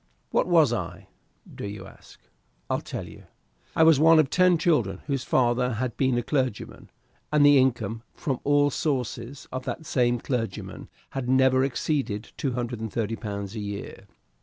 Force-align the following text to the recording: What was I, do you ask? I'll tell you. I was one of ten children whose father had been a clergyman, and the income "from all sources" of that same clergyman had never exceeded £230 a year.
What 0.31 0.47
was 0.47 0.73
I, 0.73 1.09
do 1.53 1.63
you 1.67 1.85
ask? 1.85 2.19
I'll 2.71 2.81
tell 2.81 3.07
you. 3.07 3.25
I 3.75 3.83
was 3.83 3.99
one 3.99 4.17
of 4.17 4.31
ten 4.31 4.57
children 4.57 5.01
whose 5.05 5.23
father 5.23 5.73
had 5.73 5.95
been 5.95 6.17
a 6.17 6.23
clergyman, 6.23 6.89
and 7.31 7.45
the 7.45 7.59
income 7.59 8.01
"from 8.15 8.39
all 8.43 8.71
sources" 8.71 9.47
of 9.51 9.65
that 9.65 9.85
same 9.85 10.19
clergyman 10.19 10.89
had 11.11 11.29
never 11.29 11.63
exceeded 11.63 12.31
£230 12.39 13.53
a 13.53 13.59
year. 13.59 14.07